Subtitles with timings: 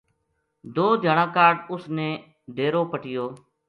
[0.75, 2.09] دو دھیاڑا کاہڈ اس نے
[2.55, 3.25] ڈیرو پَٹیو